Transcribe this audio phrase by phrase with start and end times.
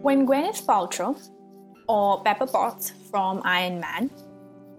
[0.00, 1.18] When Gwyneth Paltrow,
[1.88, 4.10] or Pepper Potts from Iron Man,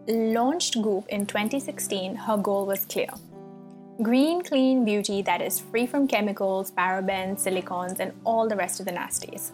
[0.07, 3.09] launched Goop in 2016, her goal was clear
[4.01, 8.85] green, clean beauty that is free from chemicals, parabens, silicones, and all the rest of
[8.85, 9.51] the nasties.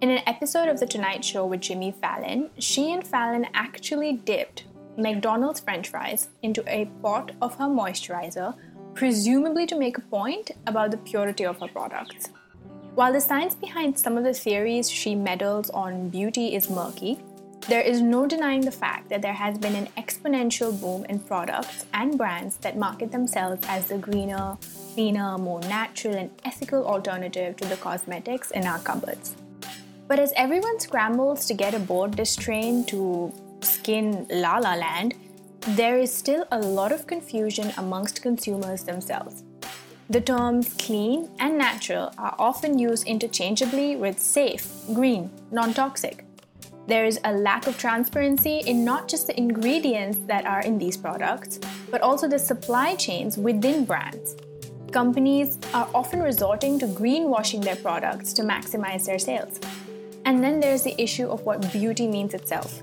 [0.00, 4.66] In an episode of The Tonight Show with Jimmy Fallon, she and Fallon actually dipped
[4.96, 8.54] McDonald's french fries into a pot of her moisturizer,
[8.94, 12.28] presumably to make a point about the purity of her products.
[12.94, 17.18] While the science behind some of the theories she meddles on beauty is murky,
[17.66, 21.86] there is no denying the fact that there has been an exponential boom in products
[21.94, 24.58] and brands that market themselves as the greener,
[24.92, 29.36] cleaner, more natural, and ethical alternative to the cosmetics in our cupboards.
[30.06, 33.32] But as everyone scrambles to get aboard this train to
[33.62, 35.14] skin la la land,
[35.60, 39.44] there is still a lot of confusion amongst consumers themselves.
[40.12, 46.26] The terms clean and natural are often used interchangeably with safe, green, non toxic.
[46.86, 50.98] There is a lack of transparency in not just the ingredients that are in these
[50.98, 51.60] products,
[51.90, 54.36] but also the supply chains within brands.
[54.90, 59.60] Companies are often resorting to greenwashing their products to maximize their sales.
[60.26, 62.82] And then there's the issue of what beauty means itself.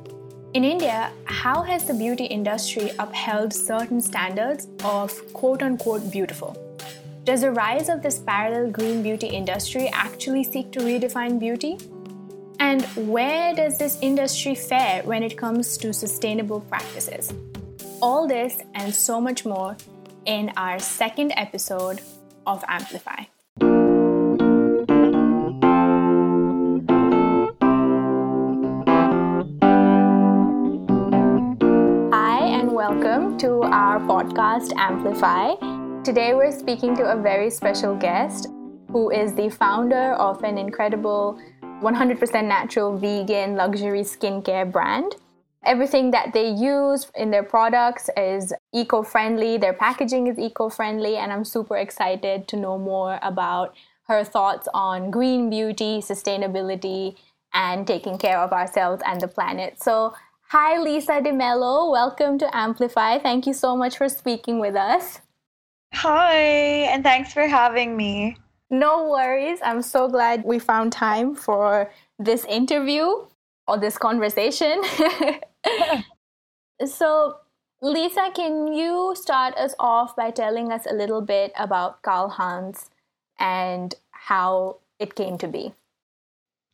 [0.55, 6.68] In India, how has the beauty industry upheld certain standards of quote unquote beautiful?
[7.25, 11.77] Does the rise of this parallel green beauty industry actually seek to redefine beauty?
[12.59, 17.33] And where does this industry fare when it comes to sustainable practices?
[18.01, 19.75] All this and so much more
[20.25, 22.01] in our second episode
[22.47, 23.25] of Amplify.
[32.11, 35.78] Hi, and welcome to our podcast Amplify.
[36.02, 38.47] Today, we're speaking to a very special guest
[38.89, 45.17] who is the founder of an incredible 100% natural vegan luxury skincare brand.
[45.66, 51.17] Everything that they use in their products is eco friendly, their packaging is eco friendly,
[51.17, 53.76] and I'm super excited to know more about
[54.08, 57.17] her thoughts on green beauty, sustainability,
[57.54, 59.83] and taking care of ourselves and the planet.
[59.83, 60.14] So,
[60.48, 61.92] hi, Lisa DeMello.
[61.92, 63.20] Welcome to Amplify.
[63.20, 65.20] Thank you so much for speaking with us.
[65.94, 66.36] Hi,
[66.92, 68.38] and thanks for having me.
[68.70, 69.60] No worries.
[69.64, 73.26] I'm so glad we found time for this interview
[73.67, 74.82] or this conversation.
[76.86, 77.38] so,
[77.82, 82.92] Lisa, can you start us off by telling us a little bit about Karl Hans
[83.39, 85.73] and how it came to be?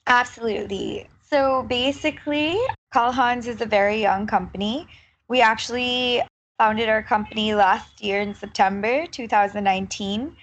[0.08, 1.08] Absolutely.
[1.22, 2.60] So, basically,
[2.94, 4.88] Karl Hans is a very young company.
[5.28, 6.22] We actually
[6.58, 10.36] founded our company last year in September 2019.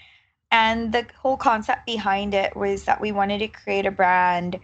[0.51, 4.61] And the whole concept behind it was that we wanted to create a brand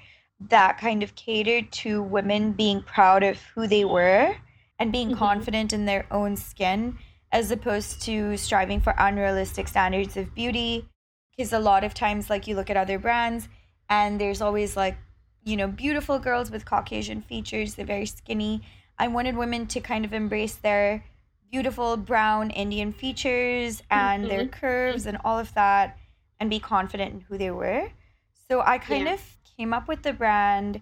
[0.48, 4.36] that kind of catered to women being proud of who they were
[4.78, 5.18] and being mm-hmm.
[5.18, 6.98] confident in their own skin
[7.32, 10.88] as opposed to striving for unrealistic standards of beauty
[11.36, 13.48] because a lot of times like you look at other brands
[13.90, 14.96] and there's always like
[15.44, 18.62] you know beautiful girls with caucasian features they're very skinny
[18.98, 21.04] i wanted women to kind of embrace their
[21.50, 24.30] beautiful brown indian features and mm-hmm.
[24.30, 25.96] their curves and all of that
[26.40, 27.90] and be confident in who they were
[28.48, 29.14] so i kind yeah.
[29.14, 29.20] of
[29.56, 30.80] came up with the brand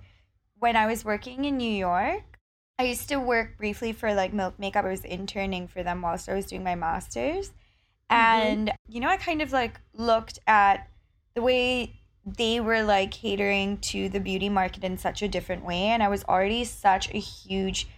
[0.58, 2.38] when I was working in New York.
[2.78, 4.84] I used to work briefly for like Milk Makeup.
[4.84, 7.48] I was interning for them whilst I was doing my master's.
[7.48, 8.14] Mm-hmm.
[8.14, 8.92] And, mm-hmm.
[8.92, 10.88] you know, I kind of like looked at
[11.34, 15.84] the way they were like catering to the beauty market in such a different way.
[15.84, 17.88] And I was already such a huge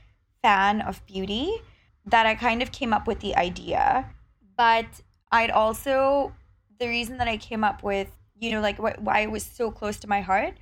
[0.43, 1.53] fan of beauty
[2.11, 4.09] that I kind of came up with the idea.
[4.57, 4.87] But
[5.31, 6.33] I'd also,
[6.79, 8.09] the reason that I came up with,
[8.39, 10.55] you know, like wh- why it was so close to my heart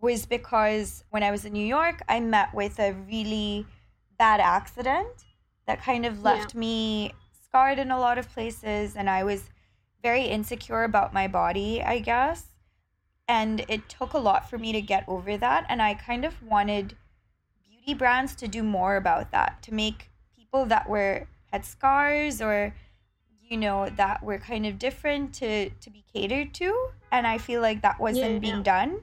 [0.00, 3.66] was because when I was in New York, I met with a really
[4.18, 5.24] bad accident
[5.66, 6.60] that kind of left yeah.
[6.60, 7.12] me
[7.44, 8.96] scarred in a lot of places.
[8.96, 9.50] And I was
[10.02, 12.46] very insecure about my body, I guess.
[13.28, 15.64] And it took a lot for me to get over that.
[15.68, 16.96] And I kind of wanted
[17.68, 20.09] beauty brands to do more about that, to make
[20.50, 22.74] people that were had scars or
[23.48, 26.90] you know that were kind of different to to be catered to.
[27.12, 28.62] And i feel like that wasn't yeah, being yeah.
[28.62, 29.00] done.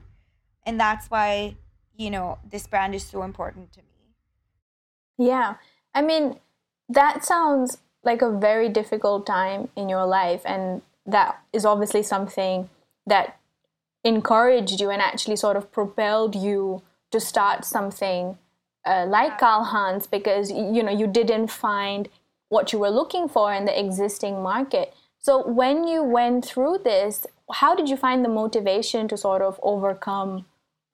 [0.66, 1.56] And that's why
[1.96, 5.26] you know this brand is so important to me.
[5.26, 5.54] Yeah.
[5.94, 6.38] I mean
[6.88, 10.42] that sounds like a very difficult time in your life.
[10.44, 12.70] And that is obviously something
[13.06, 13.38] that
[14.04, 18.38] encouraged you and actually sort of propelled you to start something
[18.84, 22.08] uh, like Carl Hans because you know you didn't find
[22.48, 24.94] what you were looking for in the existing market.
[25.18, 29.58] So when you went through this, how did you find the motivation to sort of
[29.62, 30.46] overcome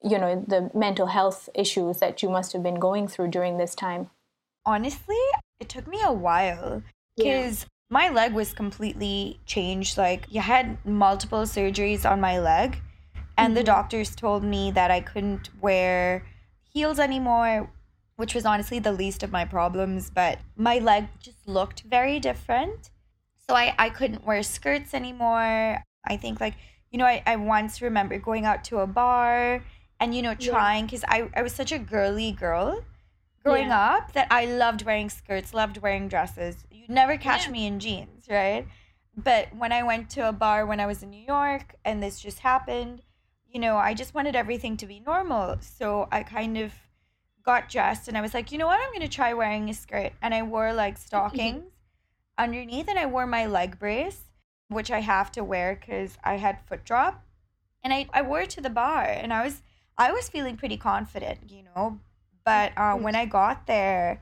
[0.05, 3.73] you know, the mental health issues that you must have been going through during this
[3.73, 4.09] time?
[4.65, 5.17] Honestly,
[5.59, 6.83] it took me a while
[7.17, 7.67] because yeah.
[7.89, 9.97] my leg was completely changed.
[9.97, 12.77] Like, you had multiple surgeries on my leg,
[13.37, 13.55] and mm-hmm.
[13.55, 16.23] the doctors told me that I couldn't wear
[16.71, 17.71] heels anymore,
[18.15, 20.09] which was honestly the least of my problems.
[20.09, 22.89] But my leg just looked very different.
[23.47, 25.83] So I, I couldn't wear skirts anymore.
[26.07, 26.55] I think, like,
[26.91, 29.63] you know, I, I once remember going out to a bar
[29.99, 32.83] and, you know, trying because I, I was such a girly girl
[33.43, 33.95] growing yeah.
[33.95, 36.65] up that I loved wearing skirts, loved wearing dresses.
[36.71, 37.51] You'd never catch yeah.
[37.51, 38.67] me in jeans, right?
[39.15, 42.19] But when I went to a bar when I was in New York and this
[42.19, 43.01] just happened,
[43.47, 45.57] you know, I just wanted everything to be normal.
[45.61, 46.73] So I kind of
[47.45, 48.79] got dressed and I was like, you know what?
[48.81, 50.13] I'm going to try wearing a skirt.
[50.21, 51.71] And I wore like stockings
[52.37, 54.21] underneath and I wore my leg brace,
[54.67, 57.23] which I have to wear because I had foot drop.
[57.83, 59.61] And I, I wore it to the bar and I was
[59.97, 61.99] I was feeling pretty confident, you know.
[62.43, 64.21] But uh, when I got there,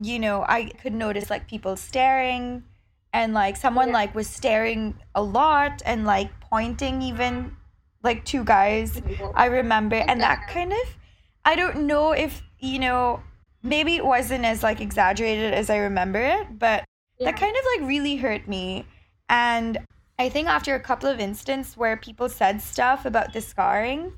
[0.00, 2.64] you know, I could notice like people staring
[3.12, 3.94] and like someone yeah.
[3.94, 7.56] like was staring a lot and like pointing even
[8.02, 9.00] like two guys
[9.34, 10.96] I remember and that kind of
[11.44, 13.22] I don't know if you know
[13.62, 16.84] maybe it wasn't as like exaggerated as I remember it but
[17.18, 17.30] yeah.
[17.30, 18.86] that kind of like really hurt me
[19.28, 19.78] and
[20.18, 24.12] I think after a couple of instances where people said stuff about the scarring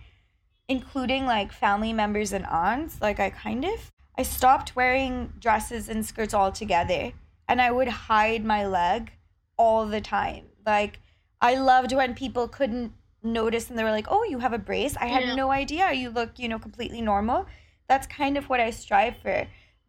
[0.69, 6.05] including like family members and aunts like I kind of I stopped wearing dresses and
[6.05, 7.13] skirts altogether
[7.49, 9.13] and I would hide my leg
[9.57, 11.01] all the time like
[11.41, 14.97] I loved when people couldn't notice and they were like, "Oh, you have a brace."
[14.97, 15.35] I had yeah.
[15.35, 15.93] no idea.
[15.93, 17.47] You look, you know, completely normal.
[17.89, 19.47] That's kind of what I strive for.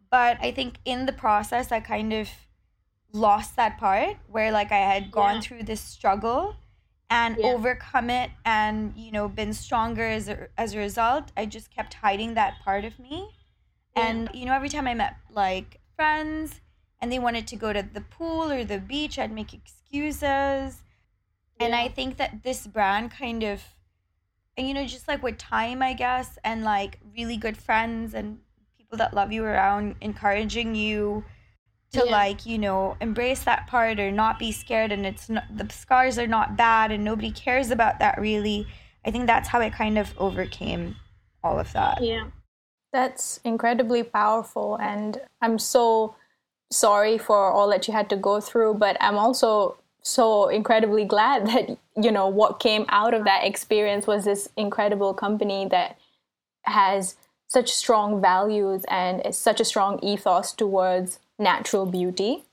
[0.09, 2.29] But I think in the process I kind of
[3.13, 5.41] lost that part where like I had gone yeah.
[5.41, 6.55] through this struggle
[7.09, 7.47] and yeah.
[7.47, 11.31] overcome it and you know been stronger as a, as a result.
[11.35, 13.29] I just kept hiding that part of me.
[13.95, 16.61] And you know every time I met like friends
[17.01, 20.81] and they wanted to go to the pool or the beach, I'd make excuses
[21.59, 23.61] and I think that this brand kind of,
[24.65, 28.39] you know, just like with time, I guess, and like really good friends and
[28.77, 31.23] people that love you around, encouraging you
[31.91, 32.11] to yeah.
[32.11, 34.91] like, you know, embrace that part or not be scared.
[34.91, 38.67] And it's not, the scars are not bad and nobody cares about that really.
[39.05, 40.95] I think that's how I kind of overcame
[41.43, 42.03] all of that.
[42.03, 42.25] Yeah.
[42.91, 44.75] That's incredibly powerful.
[44.77, 46.15] And I'm so
[46.71, 49.77] sorry for all that you had to go through, but I'm also
[50.07, 55.13] so incredibly glad that you know what came out of that experience was this incredible
[55.13, 55.97] company that
[56.63, 57.15] has
[57.47, 62.43] such strong values and such a strong ethos towards natural beauty.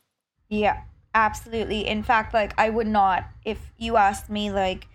[0.48, 0.82] Yeah
[1.14, 1.86] absolutely.
[1.86, 4.86] In fact like i would not if you asked me like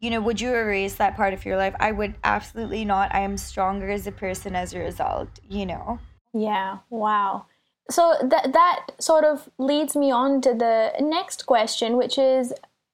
[0.00, 1.74] you know would you erase that part of your life?
[1.80, 3.14] I would absolutely not.
[3.14, 5.98] I am stronger as a person as a result you know?
[6.34, 7.46] Yeah wow
[7.90, 12.52] so that that sort of leads me on to the next question, which is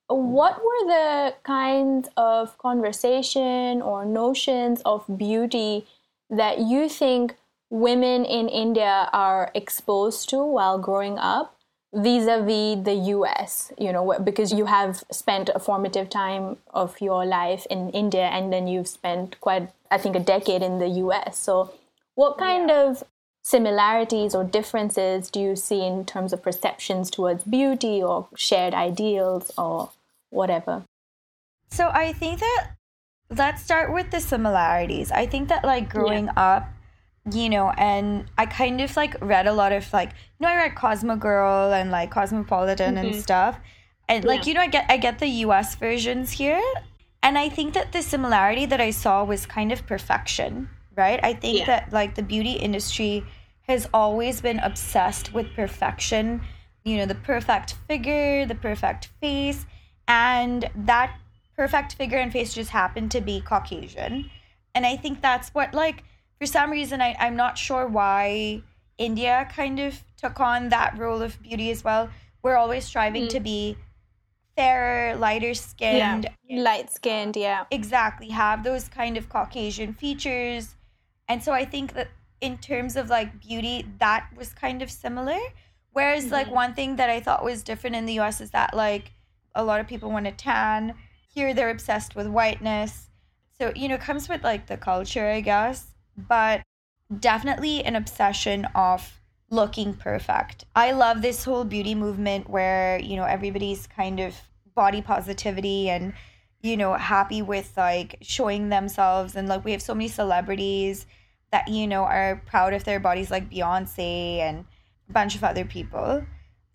[0.09, 5.87] what were the kinds of conversation or notions of beauty
[6.31, 7.37] that you think
[7.71, 11.55] women in India are exposed to while growing up
[11.95, 17.67] vis-a-vis the US you know because you have spent a formative time of your life
[17.71, 21.73] in India and then you've spent quite I think a decade in the US so
[22.15, 22.91] what kind yeah.
[22.91, 23.05] of
[23.49, 29.51] similarities or differences do you see in terms of perceptions towards beauty or shared ideals
[29.57, 29.91] or
[30.29, 30.85] whatever?
[31.71, 32.73] So I think that
[33.31, 35.11] let's start with the similarities.
[35.11, 36.57] I think that like growing yeah.
[36.57, 36.69] up,
[37.33, 40.57] you know, and I kind of like read a lot of like you know I
[40.57, 43.07] read Cosmo Girl and like Cosmopolitan mm-hmm.
[43.07, 43.59] and stuff.
[44.11, 46.63] And like you know I get I get the US versions here.
[47.23, 51.19] And I think that the similarity that I saw was kind of perfection, right?
[51.23, 51.65] I think yeah.
[51.65, 53.25] that like the beauty industry
[53.69, 56.41] has always been obsessed with perfection.
[56.85, 59.67] You know, the perfect figure, the perfect face,
[60.07, 61.15] and that
[61.55, 64.31] perfect figure and face just happened to be Caucasian.
[64.75, 66.05] And I think that's what, like,
[66.39, 68.63] for some reason, I, I'm not sure why
[68.97, 72.09] India kind of took on that role of beauty as well.
[72.43, 73.31] We're always striving mm.
[73.31, 73.77] to be
[74.57, 76.29] fairer, lighter skinned.
[76.49, 76.63] Yeah.
[76.63, 77.65] Light skinned, yeah.
[77.71, 78.29] Exactly.
[78.29, 80.75] Have those kind of Caucasian features.
[81.29, 82.09] And so I think that
[82.41, 85.39] in terms of like beauty, that was kind of similar.
[85.93, 86.33] Whereas mm-hmm.
[86.33, 89.13] like one thing that I thought was different in the US is that like
[89.55, 90.95] a lot of people want to tan.
[91.33, 93.09] Here they're obsessed with whiteness.
[93.59, 96.63] So, you know, it comes with like the culture, I guess, but
[97.19, 100.65] definitely an obsession of looking perfect.
[100.77, 104.37] I love this whole beauty movement where, you know, everybody's kind of
[104.75, 106.13] body positivity and
[106.61, 109.37] you know, happy with like showing themselves.
[109.37, 111.07] And like we have so many celebrities
[111.51, 114.65] that, you know, are proud of their bodies, like Beyonce and
[115.09, 116.25] a bunch of other people.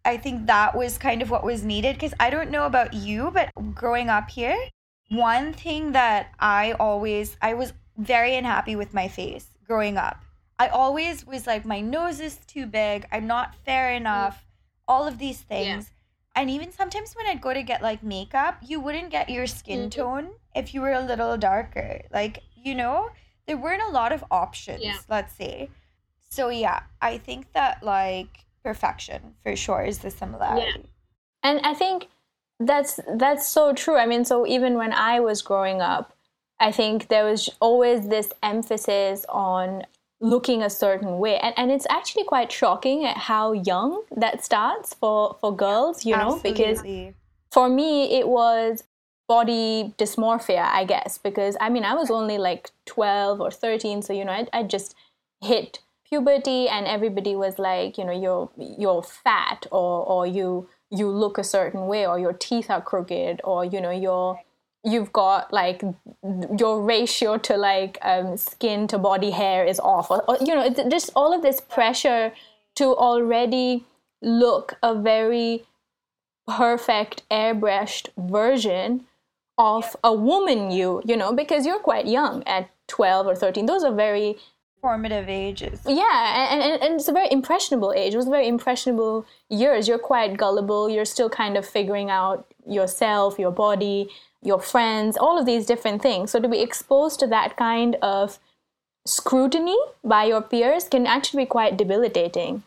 [0.06, 3.32] I think that was kind of what was needed because I don't know about you,
[3.32, 4.58] but growing up here,
[5.10, 10.24] one thing that I always, I was very unhappy with my face growing up.
[10.60, 14.46] I always was like, my nose is too big, I'm not fair enough,
[14.88, 15.86] all of these things.
[15.86, 16.42] Yeah.
[16.42, 19.90] And even sometimes when I'd go to get like makeup, you wouldn't get your skin
[19.90, 20.02] mm-hmm.
[20.02, 22.02] tone if you were a little darker.
[22.12, 23.10] Like, you know,
[23.48, 24.98] there weren't a lot of options, yeah.
[25.10, 25.70] let's say.
[26.30, 30.80] So, yeah, I think that like perfection for sure is the similarity.
[30.80, 30.86] Yeah.
[31.44, 32.08] And I think
[32.60, 33.98] that's that's so true.
[33.98, 36.16] I mean, so even when I was growing up,
[36.60, 39.84] I think there was always this emphasis on
[40.22, 44.94] looking a certain way and, and it's actually quite shocking at how young that starts
[44.94, 46.82] for for girls you know because
[47.52, 48.86] for me it was
[49.34, 54.14] body dysmorphia i guess because i mean i was only like 12 or 13 so
[54.14, 54.96] you know i, I just
[55.42, 55.80] hit
[56.14, 61.38] puberty and everybody was like you know you're you're fat or or you you look
[61.38, 64.40] a certain way or your teeth are crooked or you know you're
[64.84, 65.82] you've got like
[66.60, 70.70] your ratio to like um, skin to body hair is off or, or, you know
[70.90, 72.34] just all of this pressure
[72.76, 73.86] to already
[74.22, 75.64] look a very
[76.48, 79.06] perfect airbrushed version
[79.58, 83.84] of a woman you you know because you're quite young at 12 or 13 those
[83.84, 84.38] are very
[84.82, 89.26] formative ages yeah and, and, and it's a very impressionable age it was very impressionable
[89.50, 94.10] years you're quite gullible you're still kind of figuring out yourself your body
[94.44, 96.32] your friends, all of these different things.
[96.32, 98.40] So to be exposed to that kind of
[99.06, 102.64] scrutiny by your peers can actually be quite debilitating.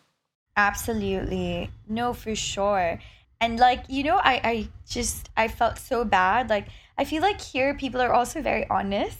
[0.57, 1.71] Absolutely.
[1.88, 2.99] No, for sure.
[3.40, 6.49] And like, you know, I, I just I felt so bad.
[6.49, 9.19] Like I feel like here people are also very honest.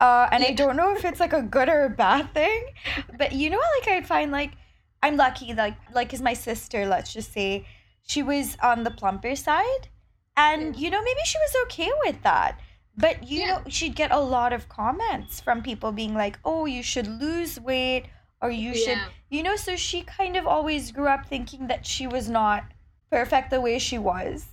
[0.00, 2.66] Uh, and I don't know if it's like a good or a bad thing.
[3.16, 4.52] But you know, like I find like
[5.02, 7.66] I'm lucky, like like is my sister, let's just say,
[8.06, 9.88] she was on the plumper side
[10.36, 12.60] and, you know, maybe she was okay with that.
[12.96, 13.46] But, you yeah.
[13.46, 17.58] know, she'd get a lot of comments from people being like, oh, you should lose
[17.58, 18.04] weight
[18.40, 18.84] or you yeah.
[18.84, 18.98] should,
[19.30, 22.64] you know, so she kind of always grew up thinking that she was not
[23.14, 24.46] perfect the way she was,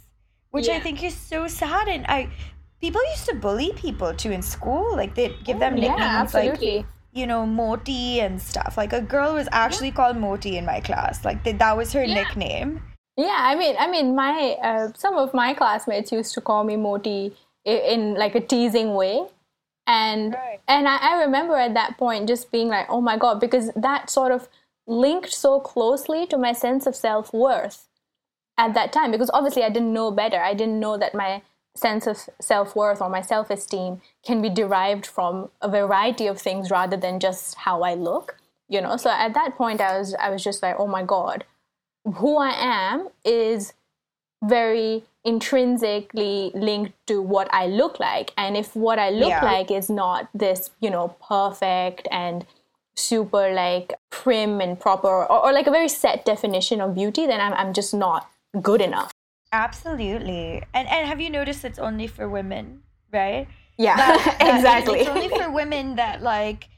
[0.51, 0.75] which yeah.
[0.75, 1.87] I think is so sad.
[1.87, 2.29] And I,
[2.79, 4.95] people used to bully people too in school.
[4.95, 8.75] Like they'd give them nicknames like, you know, Moti and stuff.
[8.77, 11.25] Like a girl was actually called Moti in my class.
[11.25, 12.81] Like they, that was her nickname.
[13.17, 16.77] Yeah, I mean, I mean, my uh, some of my classmates used to call me
[16.77, 19.25] Moti in, in like a teasing way,
[19.85, 20.59] and right.
[20.67, 24.09] and I, I remember at that point just being like, oh my god, because that
[24.09, 24.47] sort of
[24.87, 27.89] linked so closely to my sense of self worth
[28.57, 29.11] at that time.
[29.11, 30.41] Because obviously, I didn't know better.
[30.41, 31.41] I didn't know that my
[31.75, 36.39] sense of self worth or my self esteem can be derived from a variety of
[36.39, 38.37] things rather than just how I look.
[38.67, 41.45] You know, so at that point, I was I was just like, oh my god
[42.05, 43.73] who I am is
[44.43, 48.33] very intrinsically linked to what I look like.
[48.37, 49.43] And if what I look yeah.
[49.45, 52.45] like is not this, you know, perfect and
[52.95, 57.39] super like prim and proper or, or, like a very set definition of beauty, then
[57.39, 58.29] I'm, I'm just not
[58.59, 59.11] good enough.
[59.51, 60.63] Absolutely.
[60.73, 63.47] And and have you noticed it's only for women, right?
[63.77, 64.99] Yeah, that, that exactly.
[64.99, 66.69] It's only for women that like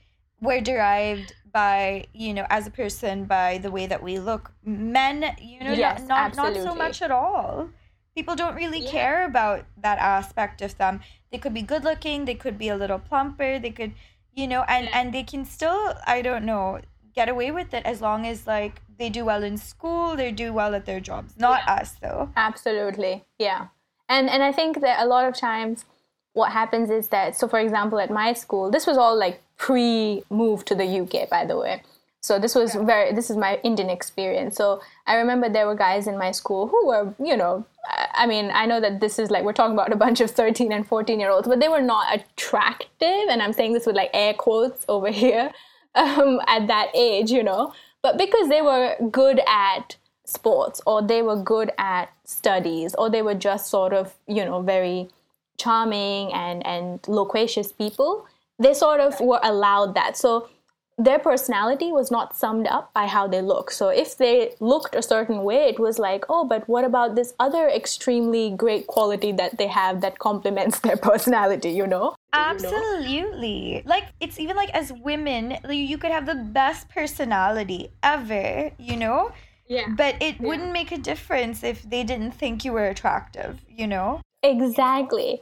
[0.42, 5.36] we're derived by you know as a person by the way that we look men
[5.40, 7.70] you know yes, not not, not so much at all
[8.16, 8.90] people don't really yeah.
[8.90, 11.00] care about that aspect of them
[11.32, 13.94] they could be good looking they could be a little plumper they could
[14.34, 15.00] you know and yeah.
[15.00, 16.82] and they can still i don't know
[17.14, 20.52] get away with it as long as like they do well in school they do
[20.60, 21.74] well at their jobs not yeah.
[21.76, 23.68] us though absolutely yeah
[24.10, 25.86] and and i think that a lot of times
[26.34, 30.24] what happens is that so for example at my school this was all like pre
[30.30, 31.82] move to the UK, by the way.
[32.22, 34.56] So this was very, this is my Indian experience.
[34.56, 37.66] So I remember there were guys in my school who were, you know,
[38.14, 40.72] I mean, I know that this is like, we're talking about a bunch of 13
[40.72, 43.28] and 14 year olds, but they were not attractive.
[43.30, 45.52] And I'm saying this with like air quotes over here
[45.96, 49.96] um, at that age, you know, but because they were good at
[50.26, 54.62] sports or they were good at studies or they were just sort of, you know,
[54.62, 55.10] very
[55.58, 58.26] charming and, and loquacious people
[58.60, 60.18] they sort of were allowed that.
[60.18, 60.50] So
[60.98, 63.72] their personality was not summed up by how they look.
[63.72, 67.34] So if they looked a certain way, it was like, oh, but what about this
[67.40, 72.16] other extremely great quality that they have that complements their personality, you know?
[72.32, 73.84] Absolutely.
[73.86, 79.32] Like, it's even like as women, you could have the best personality ever, you know?
[79.68, 79.88] Yeah.
[79.90, 80.48] But it yeah.
[80.48, 84.22] wouldn't make a difference if they didn't think you were attractive, you know?
[84.44, 85.42] Exactly.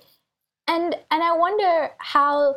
[0.68, 2.56] And and I wonder how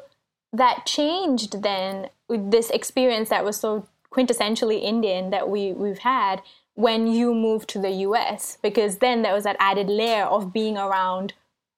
[0.52, 6.40] that changed then this experience that was so quintessentially Indian that we we've had
[6.75, 10.76] when you moved to the US because then there was that added layer of being
[10.76, 11.33] around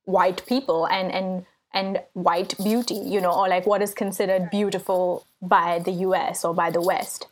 [0.04, 5.26] white people and and and white beauty, you know, or like what is considered beautiful
[5.42, 7.26] by the US or by the West.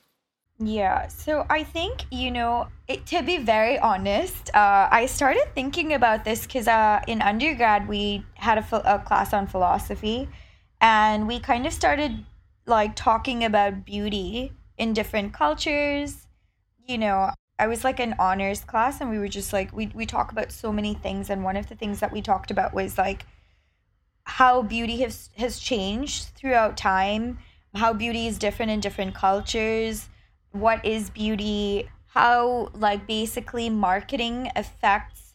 [0.60, 5.94] Yeah, so I think, you know, it, to be very honest, uh, I started thinking
[5.94, 10.28] about this because uh, in undergrad we had a, a class on philosophy
[10.80, 12.24] and we kind of started
[12.66, 16.26] like talking about beauty in different cultures.
[16.86, 20.06] You know, I was like an honors class and we were just like we we
[20.06, 22.98] talk about so many things and one of the things that we talked about was
[22.98, 23.26] like
[24.24, 27.38] how beauty has has changed throughout time,
[27.74, 30.08] how beauty is different in different cultures,
[30.52, 35.34] what is beauty, how like basically marketing affects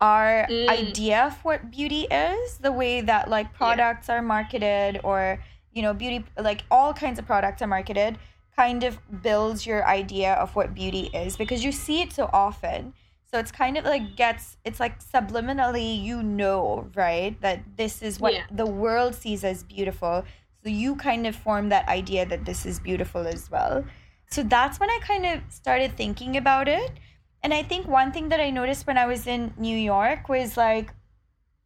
[0.00, 0.68] our mm.
[0.68, 4.16] idea of what beauty is, the way that like products yeah.
[4.16, 8.18] are marketed or you know beauty like all kinds of products are marketed
[8.56, 12.92] kind of builds your idea of what beauty is because you see it so often
[13.30, 17.40] so it's kind of like gets it's like subliminally you know, right?
[17.40, 18.44] That this is what yeah.
[18.50, 20.24] the world sees as beautiful.
[20.64, 23.84] So you kind of form that idea that this is beautiful as well.
[24.30, 26.90] So that's when I kind of started thinking about it.
[27.42, 30.56] And I think one thing that I noticed when I was in New York was
[30.56, 30.92] like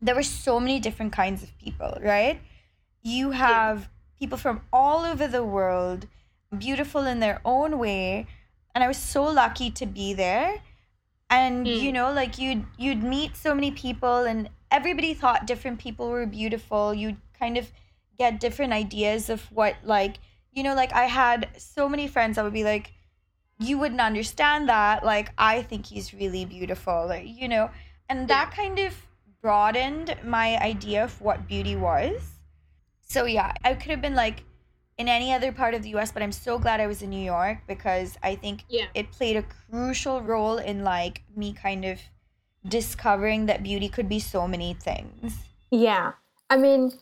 [0.02, 2.40] there were so many different kinds of people, right?
[3.02, 3.88] You have.
[4.24, 6.06] People from all over the world,
[6.56, 8.26] beautiful in their own way.
[8.74, 10.62] And I was so lucky to be there.
[11.28, 11.78] And mm.
[11.82, 16.24] you know like you'd you'd meet so many people and everybody thought different people were
[16.24, 16.94] beautiful.
[16.94, 17.70] You'd kind of
[18.18, 20.16] get different ideas of what like
[20.52, 22.92] you know like i had so many friends that would be like
[23.58, 25.04] you wouldn't understand that.
[25.04, 27.70] Like i think he's really beautiful like you know?
[28.08, 28.94] And that kind of
[29.42, 32.33] broadened my idea of what beauty was
[33.14, 34.44] so yeah i could have been like
[34.98, 37.24] in any other part of the US, but I'm so glad I was in New
[37.24, 38.86] York because I think yeah.
[38.94, 42.00] it played a crucial role in like me kind of
[42.66, 45.34] discovering that beauty could be so many things.
[45.70, 46.12] Yeah.
[46.48, 46.92] I mean,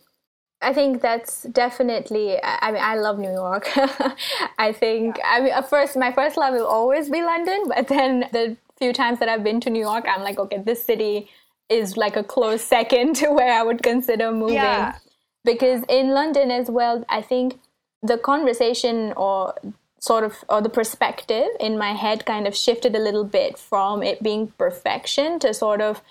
[0.62, 2.38] I think that's definitely.
[2.42, 3.68] I mean, I love New York.
[4.58, 5.18] I think.
[5.18, 5.24] Yeah.
[5.26, 8.92] I mean, at first, my first love will always be London, but then the few
[8.92, 11.28] times that I've been to New York, I'm like, okay, this city
[11.68, 14.54] is like a close second to where I would consider moving.
[14.54, 14.96] Yeah.
[15.44, 17.58] Because in London as well, I think
[18.02, 19.54] the conversation or
[20.02, 24.02] sort of or the perspective in my head kind of shifted a little bit from
[24.02, 26.02] it being perfection to sort of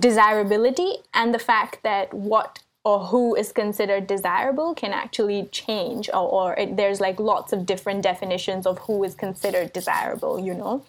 [0.00, 6.28] desirability and the fact that what or who is considered desirable can actually change or,
[6.28, 10.84] or it, there's like lots of different definitions of who is considered desirable you know?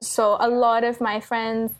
[0.00, 1.72] So a lot of my friends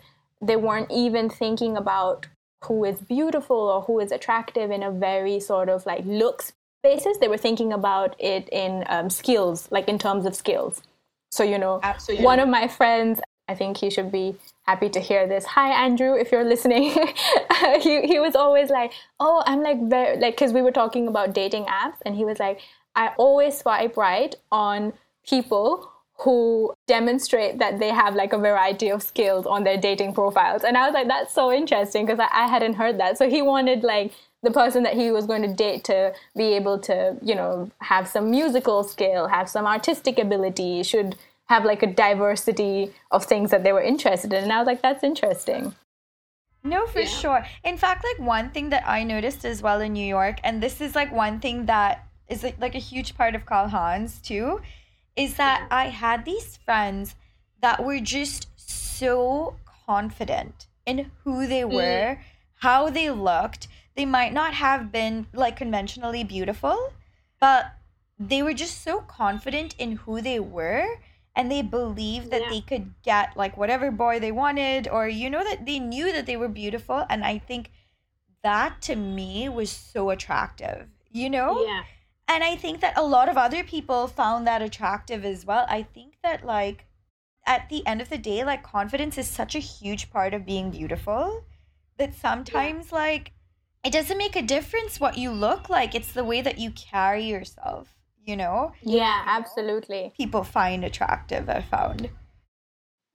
[0.43, 2.27] they weren't even thinking about
[2.65, 7.19] who is beautiful or who is attractive in a very sort of like looks basis
[7.19, 10.83] they were thinking about it in um, skills like in terms of skills.
[11.31, 12.25] So you know Absolutely.
[12.25, 15.45] one of my friends i think he should be happy to hear this.
[15.45, 16.93] Hi andrew if you're listening.
[17.83, 21.35] He, he was always like oh i'm like very like because we were talking about
[21.35, 22.61] dating apps and he was like
[22.97, 24.95] i always swipe right on
[25.29, 30.65] people who demonstrate that they have like a variety of skills on their dating profiles
[30.65, 33.43] and i was like that's so interesting because I, I hadn't heard that so he
[33.43, 37.35] wanted like the person that he was going to date to be able to, you
[37.35, 41.17] know, have some musical skill, have some artistic ability, should
[41.49, 44.45] have like a diversity of things that they were interested in.
[44.45, 45.75] And I was like, that's interesting.
[46.63, 47.07] No, for yeah.
[47.07, 47.47] sure.
[47.65, 50.81] In fact, like one thing that I noticed as well in New York, and this
[50.81, 54.61] is like one thing that is like, like a huge part of Carl Hans too,
[55.17, 55.67] is that.
[55.71, 57.15] I had these friends
[57.61, 61.73] that were just so confident in who they mm.
[61.73, 62.19] were, mm.
[62.55, 63.69] how they looked
[64.01, 66.93] they might not have been like conventionally beautiful,
[67.41, 67.73] but
[68.19, 70.87] they were just so confident in who they were
[71.37, 72.49] and they believed that yeah.
[72.49, 76.27] they could get like whatever boy they wanted or you know that they knew that
[76.27, 77.71] they were beautiful and I think
[78.43, 81.63] that to me was so attractive, you know?
[81.63, 81.83] Yeah.
[82.31, 85.67] And I think that a lot of other people found that attractive as well.
[85.69, 86.87] I think that like
[87.45, 90.71] at the end of the day like confidence is such a huge part of being
[90.71, 91.45] beautiful
[91.99, 92.99] that sometimes yeah.
[92.99, 93.33] like
[93.83, 95.97] it doesn't make a difference what you look like.
[95.97, 98.71] It's the way that you carry yourself you know?
[98.83, 100.13] Yeah absolutely.
[100.17, 102.11] People find attractive i found.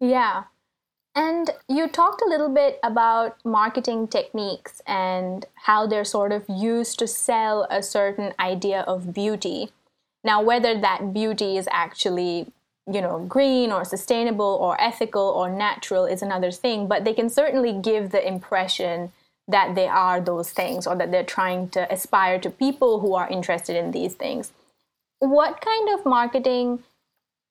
[0.01, 0.43] Yeah
[1.15, 6.99] and you talked a little bit about marketing techniques and how they're sort of used
[6.99, 9.69] to sell a certain idea of beauty
[10.23, 12.47] now whether that beauty is actually
[12.91, 17.29] you know green or sustainable or ethical or natural is another thing but they can
[17.29, 19.11] certainly give the impression
[19.47, 23.29] that they are those things or that they're trying to aspire to people who are
[23.29, 24.51] interested in these things.
[25.19, 26.83] What kind of marketing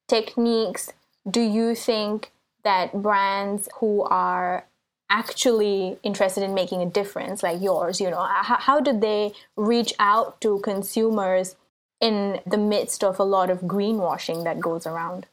[0.09, 0.93] techniques
[1.29, 2.31] do you think
[2.65, 4.67] that brands who are
[5.11, 9.93] actually interested in making a difference like yours you know how, how do they reach
[9.99, 11.57] out to consumers
[12.01, 15.27] in the midst of a lot of greenwashing that goes around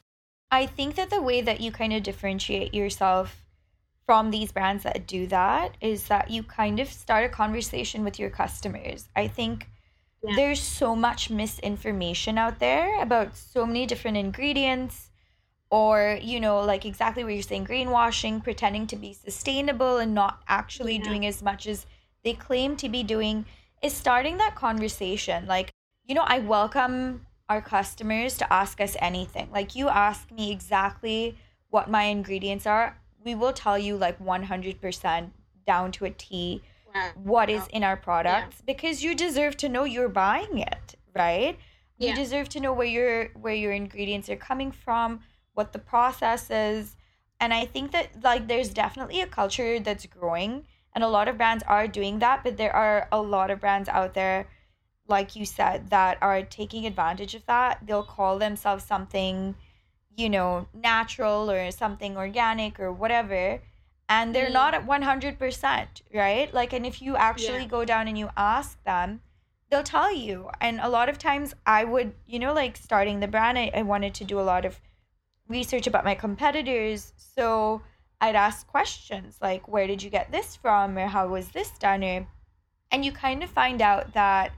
[0.50, 3.38] i think that the way that you kind of differentiate yourself
[4.04, 8.18] from these brands that do that is that you kind of start a conversation with
[8.18, 9.66] your customers i think
[10.22, 10.36] yeah.
[10.36, 15.08] there's so much misinformation out there about so many different ingredients
[15.72, 20.42] or you know like exactly what you're saying greenwashing pretending to be sustainable and not
[20.46, 21.02] actually yeah.
[21.02, 21.86] doing as much as
[22.22, 23.44] they claim to be doing
[23.82, 25.72] is starting that conversation like
[26.04, 31.36] you know i welcome our customers to ask us anything like you ask me exactly
[31.70, 35.30] what my ingredients are we will tell you like 100%
[35.66, 36.62] down to a t
[37.24, 38.74] what is in our products yeah.
[38.74, 41.58] because you deserve to know you're buying it right
[41.96, 42.10] yeah.
[42.10, 45.20] you deserve to know where your where your ingredients are coming from
[45.54, 46.96] what the process is.
[47.40, 51.38] And I think that like there's definitely a culture that's growing and a lot of
[51.38, 54.48] brands are doing that, but there are a lot of brands out there
[55.08, 57.80] like you said that are taking advantage of that.
[57.84, 59.56] They'll call themselves something,
[60.16, 63.60] you know, natural or something organic or whatever
[64.08, 64.52] and they're mm.
[64.52, 66.52] not at 100%, right?
[66.52, 67.76] Like and if you actually yeah.
[67.76, 69.20] go down and you ask them,
[69.70, 70.50] they'll tell you.
[70.60, 73.82] And a lot of times I would, you know, like starting the brand, I, I
[73.82, 74.80] wanted to do a lot of
[75.48, 77.12] research about my competitors.
[77.16, 77.82] So
[78.20, 80.96] I'd ask questions like, where did you get this from?
[80.96, 82.04] Or how was this done?
[82.04, 82.26] Or,
[82.90, 84.52] and you kind of find out that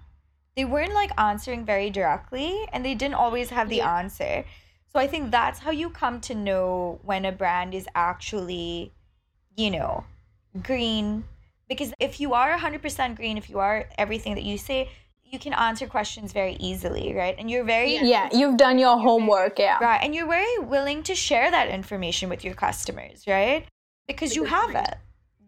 [0.57, 3.99] they weren't like answering very directly and they didn't always have the yeah.
[3.99, 4.45] answer.
[4.93, 8.93] So I think that's how you come to know when a brand is actually,
[9.57, 10.05] you know,
[10.63, 11.25] green.
[11.69, 14.91] Because if you are 100% green, if you are everything that you say,
[15.35, 17.35] you can answer questions very easily, right?
[17.39, 21.15] And you're very yeah, you've done your homework, yeah, right, and you're very willing to
[21.15, 23.67] share that information with your customers, right?
[24.07, 24.95] Because you have it.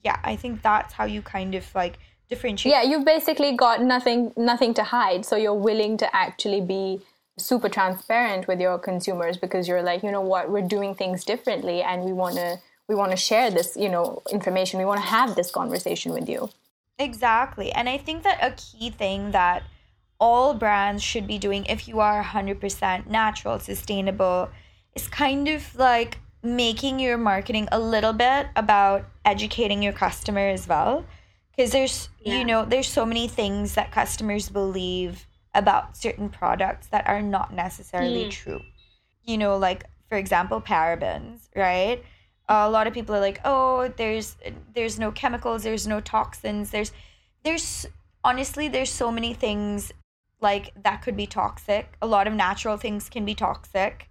[0.04, 2.74] Yeah, I think that's how you kind of like differentiate.
[2.74, 7.00] Yeah, you've basically got nothing nothing to hide, so you're willing to actually be
[7.38, 11.82] super transparent with your consumers because you're like, you know what, we're doing things differently,
[11.82, 14.78] and we want to we want to share this, you know, information.
[14.78, 16.50] We want to have this conversation with you.
[16.98, 17.72] Exactly.
[17.72, 19.64] And I think that a key thing that
[20.18, 24.48] all brands should be doing if you are 100% natural, sustainable,
[24.94, 30.66] is kind of like making your marketing a little bit about educating your customer as
[30.66, 31.04] well.
[31.54, 32.38] Because there's, yeah.
[32.38, 37.52] you know, there's so many things that customers believe about certain products that are not
[37.52, 38.30] necessarily mm.
[38.30, 38.60] true.
[39.24, 42.02] You know, like, for example, parabens, right?
[42.48, 44.36] a lot of people are like oh there's
[44.74, 46.92] there's no chemicals there's no toxins there's
[47.42, 47.86] there's
[48.24, 49.92] honestly there's so many things
[50.40, 51.96] like that could be toxic.
[52.02, 54.08] A lot of natural things can be toxic.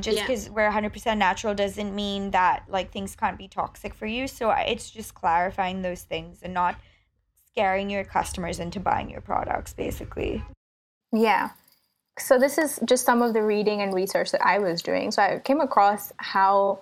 [0.00, 0.52] Just because yeah.
[0.52, 4.26] we're 100% natural doesn't mean that like things can't be toxic for you.
[4.26, 6.76] So it's just clarifying those things and not
[7.46, 10.42] scaring your customers into buying your products basically.
[11.12, 11.50] Yeah.
[12.18, 15.12] So this is just some of the reading and research that i was doing.
[15.12, 16.80] So i came across how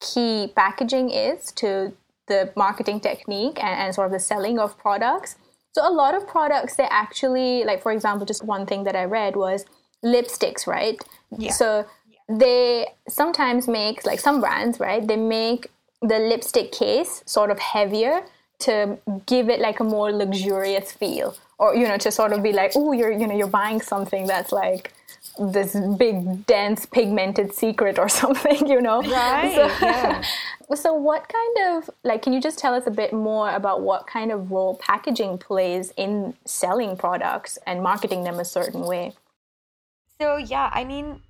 [0.00, 1.92] key packaging is to
[2.28, 5.36] the marketing technique and, and sort of the selling of products.
[5.76, 9.04] So a lot of products they actually like for example just one thing that I
[9.04, 9.66] read was
[10.02, 10.98] lipsticks, right?
[11.36, 11.50] Yeah.
[11.50, 11.84] So
[12.30, 15.06] they sometimes make like some brands, right?
[15.06, 18.22] They make the lipstick case sort of heavier
[18.60, 22.52] to give it like a more luxurious feel or you know to sort of be
[22.52, 24.94] like oh you're you know you're buying something that's like
[25.38, 30.22] this big dense pigmented secret or something you know right so, yeah.
[30.74, 34.06] so what kind of like can you just tell us a bit more about what
[34.06, 39.12] kind of role packaging plays in selling products and marketing them a certain way
[40.18, 41.20] so yeah i mean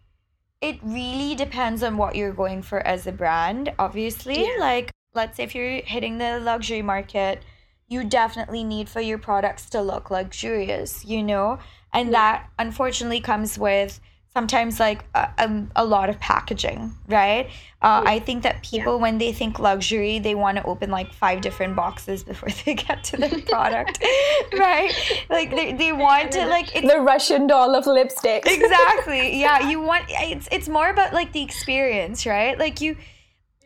[0.61, 4.57] it really depends on what you're going for as a brand obviously yeah.
[4.61, 7.43] like let's say if you're hitting the luxury market
[7.89, 11.59] you definitely need for your products to look luxurious you know?
[11.93, 12.13] And yeah.
[12.13, 14.01] that unfortunately comes with
[14.37, 17.47] sometimes like a, a, a lot of packaging right?
[17.81, 18.11] Uh, yeah.
[18.11, 19.03] i think that people yeah.
[19.05, 23.03] when they think luxury they want to open like five different boxes before they get
[23.03, 24.03] to their product
[24.59, 24.93] right?
[25.31, 29.39] Like they, they want to like the russian doll of lipstick exactly.
[29.45, 32.59] Yeah you want it's it's more about like the experience right?
[32.59, 32.97] Like you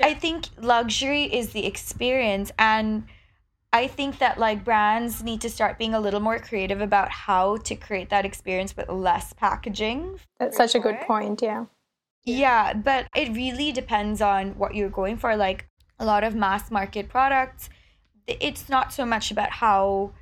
[0.02, 3.04] i think luxury is the experience and
[3.72, 7.56] I think that like brands need to start being a little more creative about how
[7.58, 10.18] to create that experience with less packaging.
[10.38, 11.66] That's such a good point, yeah.
[12.24, 15.36] Yeah, but it really depends on what you're going for.
[15.36, 17.70] Like a lot of mass market products,
[18.26, 20.12] it's not so much about how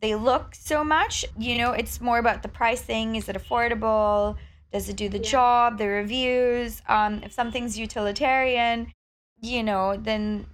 [0.00, 1.24] they look so much.
[1.38, 3.16] You know, it's more about the pricing.
[3.16, 4.36] Is it affordable?
[4.72, 5.30] Does it do the yeah.
[5.30, 5.78] job?
[5.78, 6.82] The reviews.
[6.88, 8.92] Um, if something's utilitarian,
[9.40, 10.46] you know, then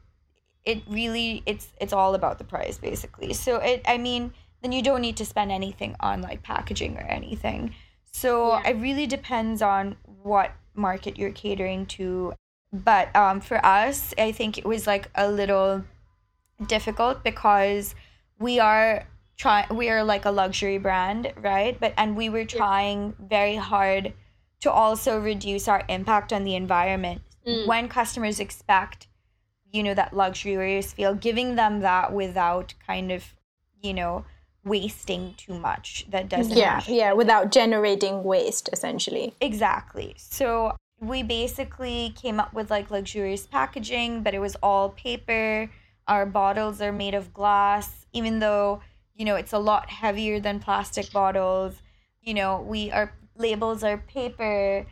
[0.64, 3.33] it really it's it's all about the price basically.
[3.33, 7.03] So it I mean, then you don't need to spend anything on like packaging or
[7.03, 7.75] anything.
[8.12, 8.70] So yeah.
[8.70, 12.35] it really depends on what market you're catering to.
[12.73, 15.85] But um, for us, I think it was like a little
[16.66, 17.94] difficult because
[18.38, 21.79] we are trying we are like a luxury brand, right?
[21.81, 24.12] But and we were trying very hard
[24.61, 27.23] to also reduce our impact on the environment.
[27.46, 27.66] Mm.
[27.66, 29.07] When customers expect,
[29.72, 33.35] you know, that luxurious feel, giving them that without kind of,
[33.80, 34.24] you know,
[34.64, 39.33] wasting too much that doesn't yeah yeah without generating waste essentially.
[39.40, 40.14] Exactly.
[40.18, 45.70] So we basically came up with like luxurious packaging but it was all paper.
[46.06, 48.06] Our bottles are made of glass.
[48.12, 48.83] Even though
[49.14, 51.83] you know it's a lot heavier than plastic bottles
[52.22, 54.87] you know we our labels are paper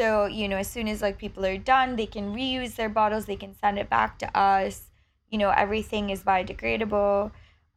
[0.00, 3.26] so you know as soon as like people are done they can reuse their bottles
[3.26, 4.88] they can send it back to us.
[5.28, 7.30] You know everything is biodegradable.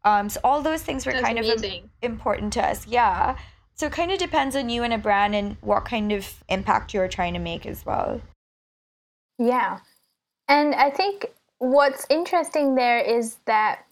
[0.05, 1.83] Um so all those things were That's kind amazing.
[1.83, 3.35] of important to us yeah.
[3.75, 6.93] So it kind of depends on you and a brand and what kind of impact
[6.93, 8.21] you're trying to make as well.
[9.37, 9.79] Yeah.
[10.47, 11.25] And i think
[11.57, 13.83] what's interesting there is that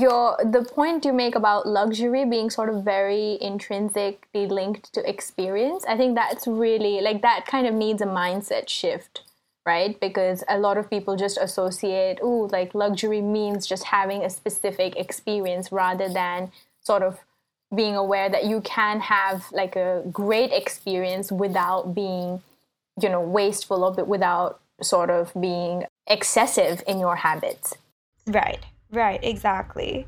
[0.00, 5.84] your the point you make about luxury being sort of very intrinsically linked to experience
[5.88, 9.22] i think that's really like that kind of needs a mindset shift
[9.66, 9.98] right?
[10.00, 14.96] Because a lot of people just associate oh like luxury means just having a specific
[14.96, 17.20] experience rather than sort of
[17.74, 22.42] being aware that you can have like a great experience without being
[23.00, 27.74] you know wasteful or without sort of being excessive in your habits.
[28.26, 30.06] Right Right, exactly.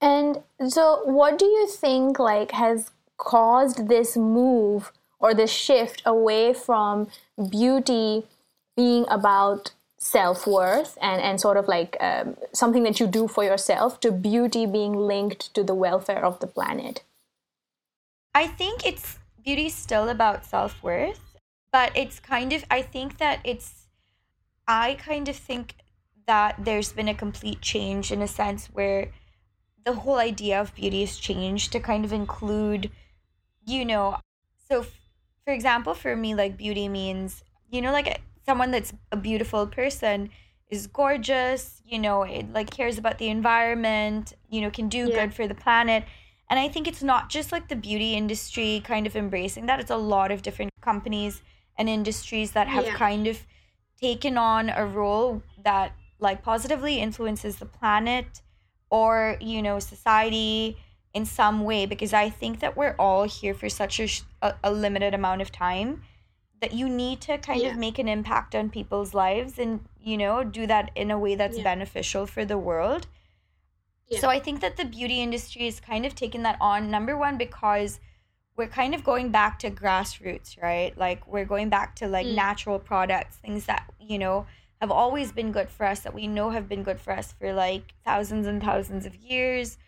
[0.00, 6.52] And so what do you think like has caused this move or this shift away
[6.52, 7.08] from
[7.50, 8.24] beauty
[8.76, 14.00] being about self-worth and, and sort of like um, something that you do for yourself
[14.00, 17.04] to beauty being linked to the welfare of the planet
[18.34, 21.20] i think it's beauty still about self-worth
[21.70, 23.86] but it's kind of i think that it's
[24.66, 25.76] i kind of think
[26.26, 29.08] that there's been a complete change in a sense where
[29.84, 32.90] the whole idea of beauty has changed to kind of include,
[33.66, 34.16] you know,
[34.68, 35.00] so f-
[35.44, 40.30] for example, for me, like beauty means, you know, like someone that's a beautiful person
[40.70, 45.26] is gorgeous, you know, it like cares about the environment, you know, can do yeah.
[45.26, 46.04] good for the planet.
[46.48, 49.90] And I think it's not just like the beauty industry kind of embracing that, it's
[49.90, 51.42] a lot of different companies
[51.76, 52.94] and industries that have yeah.
[52.94, 53.44] kind of
[54.00, 58.40] taken on a role that like positively influences the planet
[58.90, 60.76] or you know society
[61.12, 64.00] in some way because i think that we're all here for such
[64.40, 66.02] a, a, limited amount of time
[66.60, 67.70] that you need to kind yeah.
[67.70, 71.34] of make an impact on people's lives and you know do that in a way
[71.34, 71.64] that's yeah.
[71.64, 73.06] beneficial for the world
[74.08, 74.20] yeah.
[74.20, 77.36] so i think that the beauty industry is kind of taking that on number one
[77.36, 77.98] because
[78.56, 82.34] we're kind of going back to grassroots right like we're going back to like mm.
[82.34, 84.46] natural products things that you know
[84.82, 87.52] have always been good for us that we know have been good for us for
[87.52, 89.78] like thousands and thousands of years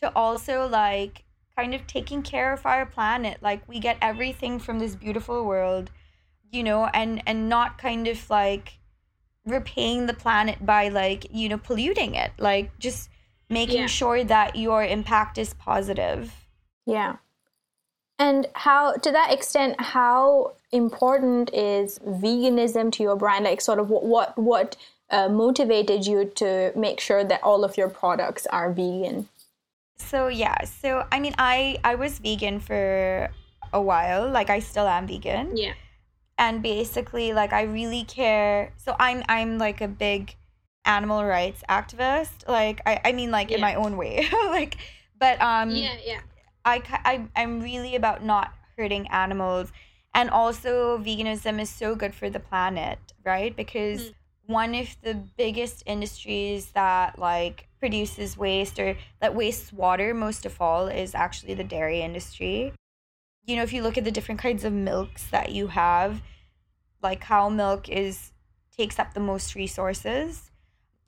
[0.00, 1.24] to also like
[1.56, 3.38] kind of taking care of our planet.
[3.42, 5.90] Like we get everything from this beautiful world
[6.52, 8.78] you know and and not kind of like
[9.46, 12.30] repaying the planet by like you know polluting it.
[12.38, 13.10] Like just
[13.48, 13.86] making yeah.
[13.86, 16.32] sure that your impact is positive.
[16.86, 17.16] Yeah.
[18.20, 23.44] And how, to that extent, how important is veganism to your brand?
[23.44, 24.76] Like, sort of, what what what
[25.10, 29.28] uh, motivated you to make sure that all of your products are vegan?
[29.98, 33.30] So yeah, so I mean, I I was vegan for
[33.72, 34.28] a while.
[34.30, 35.56] Like, I still am vegan.
[35.56, 35.74] Yeah.
[36.38, 38.72] And basically, like, I really care.
[38.76, 40.36] So I'm I'm like a big
[40.84, 42.48] animal rights activist.
[42.48, 43.56] Like, I I mean, like yeah.
[43.56, 44.26] in my own way.
[44.48, 44.76] like,
[45.18, 45.70] but um.
[45.70, 46.20] Yeah, yeah
[46.64, 49.72] I, I I'm really about not hurting animals
[50.14, 54.14] and also veganism is so good for the planet right because mm.
[54.46, 60.60] one of the biggest industries that like produces waste or that wastes water most of
[60.60, 62.72] all is actually the dairy industry
[63.44, 66.20] you know if you look at the different kinds of milks that you have
[67.02, 68.32] like cow milk is
[68.76, 70.50] takes up the most resources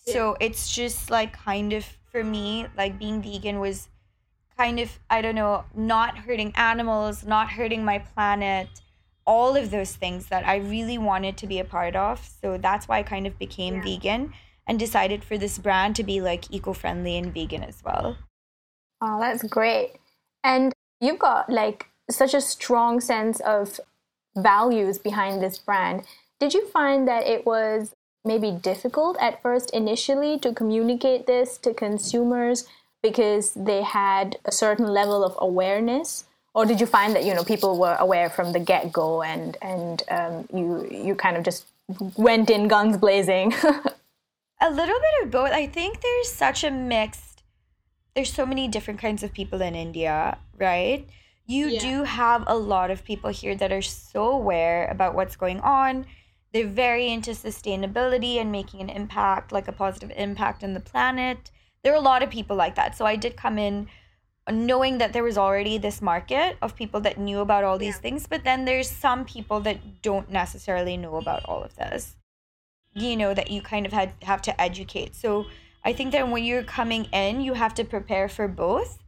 [0.07, 0.15] yeah.
[0.15, 3.89] so it's just like kind of for me like being vegan was
[4.57, 8.69] kind of, I don't know, not hurting animals, not hurting my planet,
[9.25, 12.29] all of those things that I really wanted to be a part of.
[12.41, 13.83] So that's why I kind of became yeah.
[13.83, 14.33] vegan.
[14.67, 18.17] and decided for this brand to be like eco-friendly and vegan as well.
[19.01, 19.95] Oh, that's great.
[20.45, 23.81] And you've got like such a strong sense of
[24.37, 26.05] values behind this brand.
[26.39, 31.75] Did you find that it was maybe difficult at first initially to communicate this to
[31.75, 32.67] consumers
[33.03, 36.25] because they had a certain level of awareness?
[36.55, 39.57] Or did you find that you know people were aware from the get go and
[39.63, 41.67] and um, you you kind of just
[42.17, 43.55] went in guns blazing?
[44.61, 45.51] a little bit of both.
[45.51, 47.43] I think there's such a mixed.
[48.15, 51.09] There's so many different kinds of people in India, right?
[51.47, 51.81] You yeah.
[51.81, 56.07] do have a lot of people here that are so aware about what's going on.
[56.53, 61.51] They're very into sustainability and making an impact, like a positive impact on the planet.
[61.83, 62.97] There are a lot of people like that.
[62.97, 63.89] So I did come in
[64.51, 68.01] knowing that there was already this market of people that knew about all these yeah.
[68.03, 72.17] things, but then there's some people that don't necessarily know about all of this
[72.95, 75.47] you know that you kind of had have to educate so
[75.85, 78.99] i think that when you're coming in you have to prepare for both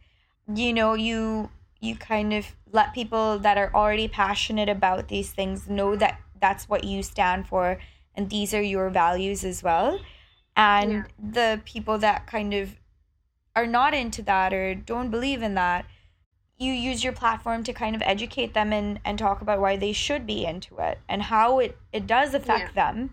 [0.54, 5.68] you know you you kind of let people that are already passionate about these things
[5.68, 7.78] know that that's what you stand for
[8.14, 9.98] and these are your values as well
[10.56, 11.02] and yeah.
[11.18, 12.74] the people that kind of
[13.56, 15.86] are not into that or don't believe in that
[16.56, 19.92] you use your platform to kind of educate them and, and talk about why they
[19.92, 22.90] should be into it and how it, it does affect yeah.
[22.90, 23.10] them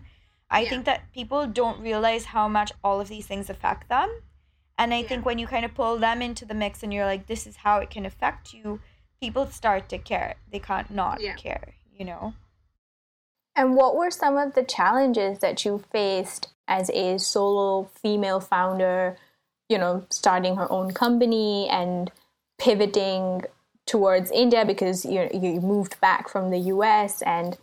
[0.52, 0.68] I yeah.
[0.68, 4.20] think that people don't realize how much all of these things affect them.
[4.78, 5.08] And I yeah.
[5.08, 7.56] think when you kind of pull them into the mix and you're like, this is
[7.56, 8.80] how it can affect you,
[9.18, 10.34] people start to care.
[10.50, 11.34] They can't not yeah.
[11.34, 12.34] care, you know?
[13.56, 19.16] And what were some of the challenges that you faced as a solo female founder,
[19.72, 22.12] you know, starting her own company and
[22.58, 23.42] pivoting
[23.86, 27.58] towards India because you you moved back from the US and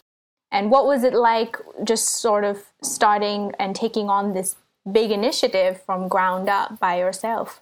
[0.52, 4.56] and what was it like just sort of starting and taking on this
[4.92, 7.62] big initiative from ground up by yourself?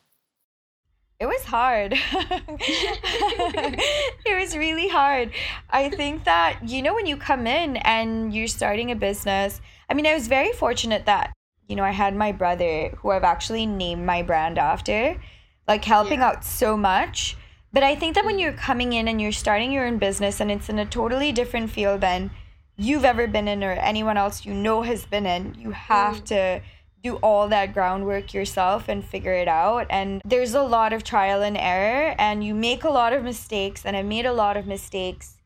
[1.20, 1.94] It was hard.
[4.26, 5.32] it was really hard.
[5.70, 9.96] I think that, you know, when you come in and you're starting a business, I
[9.96, 11.34] mean, I was very fortunate that,
[11.68, 15.20] you know, I had my brother who I've actually named my brand after,
[15.68, 16.30] like helping yeah.
[16.30, 17.38] out so much.
[17.74, 20.50] But I think that when you're coming in and you're starting your own business and
[20.50, 22.32] it's in a totally different field than
[22.78, 25.56] you've ever been in or anyone else you know has been in.
[25.60, 26.26] You have mm.
[26.26, 26.62] to
[27.04, 29.88] do all that groundwork yourself and figure it out.
[29.90, 33.86] And there's a lot of trial and error, and you make a lot of mistakes.
[33.86, 35.38] And I made a lot of mistakes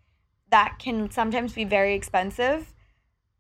[0.50, 2.74] that can sometimes be very expensive.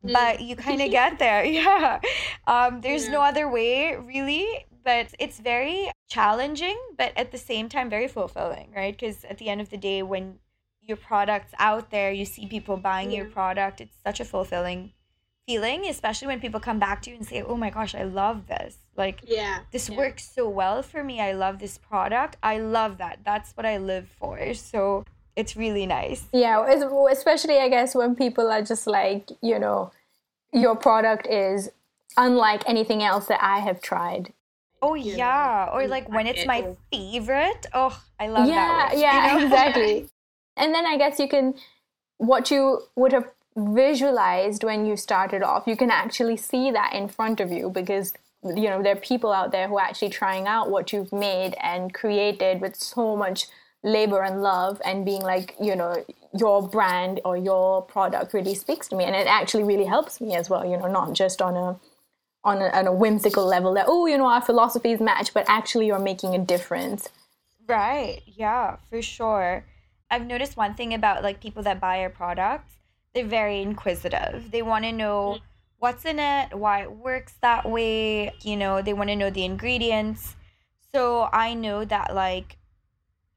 [0.06, 0.14] Mm.
[0.14, 1.44] But you kind of get there.
[1.52, 2.00] Yeah.
[2.48, 3.12] Um, there's yeah.
[3.12, 4.66] no other way, really.
[4.84, 8.98] But it's very challenging, but at the same time, very fulfilling, right?
[8.98, 10.40] Because at the end of the day, when
[10.82, 13.18] your products out there, you see people buying yeah.
[13.18, 13.80] your product.
[13.80, 14.94] It's such a fulfilling
[15.48, 18.48] feeling, especially when people come back to you and say, "Oh my gosh, I love
[18.48, 19.98] this." Like, yeah, this yeah.
[19.98, 21.20] works so well for me.
[21.20, 22.38] I love this product.
[22.44, 23.20] I love that.
[23.24, 24.54] That's what I live for.
[24.54, 26.26] So, it's really nice.
[26.34, 26.66] Yeah,
[27.12, 29.92] especially I guess when people are just like, you know,
[30.54, 31.70] your product is
[32.18, 34.34] unlike anything else that I have tried.
[34.82, 37.68] Oh yeah, or like when it's my favorite.
[37.74, 38.98] Oh, I love yeah, that.
[38.98, 39.46] yeah, you know?
[39.46, 40.10] exactly.
[40.58, 41.56] And then I guess you can,
[42.18, 47.08] what you would have visualized when you started off, you can actually see that in
[47.08, 48.14] front of you because
[48.44, 51.56] you know there are people out there who are actually trying out what you've made
[51.62, 53.48] and created with so much
[53.84, 56.04] labor and love and being like you know
[56.38, 60.36] your brand or your product really speaks to me and it actually really helps me
[60.36, 61.80] as well you know not just on a
[62.44, 65.88] on a, on a whimsical level that oh you know our philosophies match but actually
[65.88, 67.10] you're making a difference
[67.68, 69.64] right yeah for sure
[70.12, 72.74] I've noticed one thing about like people that buy our products,
[73.16, 74.52] they're very inquisitive.
[74.52, 75.42] They want to know mm.
[75.80, 79.46] what's in it, why it works that way, you know, they want to know the
[79.46, 80.36] ingredients.
[80.94, 82.58] So I know that like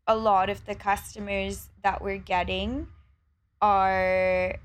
[0.06, 2.88] a lot of the customers that we're getting
[3.60, 4.56] are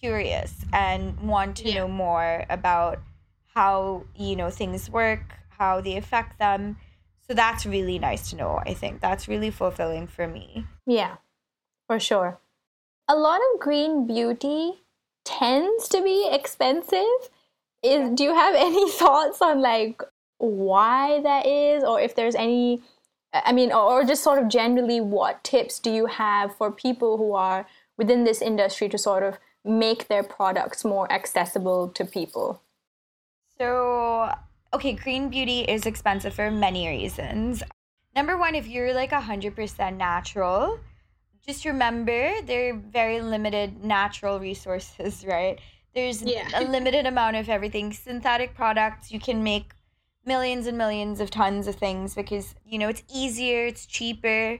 [0.00, 1.74] curious and want to yeah.
[1.74, 3.00] know more about
[3.54, 6.76] how, you know, things work, how they affect them.
[7.26, 8.60] So that's really nice to know.
[8.64, 10.66] I think that's really fulfilling for me.
[10.86, 11.16] Yeah,
[11.86, 12.38] for sure.
[13.08, 14.84] A lot of green beauty
[15.24, 17.30] tends to be expensive.
[17.82, 20.02] Is do you have any thoughts on like
[20.38, 22.82] why that is or if there's any
[23.44, 27.34] I mean or, just sort of generally what tips do you have for people who
[27.34, 27.66] are
[27.96, 32.62] within this industry to sort of make their products more accessible to people?
[33.58, 34.32] So
[34.72, 37.62] okay, green beauty is expensive for many reasons.
[38.14, 40.78] Number one, if you're like 100% natural,
[41.44, 45.60] just remember they're very limited natural resources, right?
[45.94, 46.48] There's yeah.
[46.54, 47.92] a limited amount of everything.
[47.92, 49.72] Synthetic products, you can make
[50.26, 54.58] millions and millions of tons of things because, you know, it's easier, it's cheaper